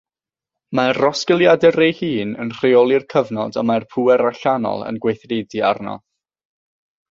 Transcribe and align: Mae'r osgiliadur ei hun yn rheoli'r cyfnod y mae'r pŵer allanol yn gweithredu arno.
Mae'r 0.77 0.99
osgiliadur 1.09 1.77
ei 1.87 1.93
hun 1.97 2.31
yn 2.45 2.49
rheoli'r 2.61 3.05
cyfnod 3.15 3.61
y 3.63 3.65
mae'r 3.71 3.87
pŵer 3.93 4.25
allanol 4.31 4.85
yn 4.89 5.01
gweithredu 5.07 5.65
arno. 5.71 5.97